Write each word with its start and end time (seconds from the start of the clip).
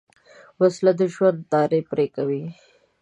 وسله 0.59 0.91
د 0.99 1.01
ژوند 1.13 1.39
تار 1.51 1.71
پرې 1.89 2.07
کوي 2.15 2.43